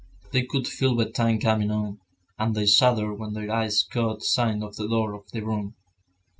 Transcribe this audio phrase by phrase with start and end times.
[0.31, 1.99] They could feel bedtime coming on,
[2.39, 5.75] and they shuddered when their eyes caught sight of the door of their room.